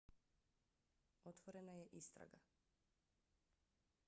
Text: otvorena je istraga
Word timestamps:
otvorena 1.23 1.75
je 1.75 1.85
istraga 2.01 2.41